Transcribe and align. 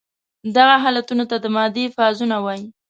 دغه 0.55 0.75
حالتونو 0.83 1.23
ته 1.31 1.37
د 1.43 1.45
مادې 1.55 1.85
فازونه 1.95 2.35
وايي. 2.45 2.65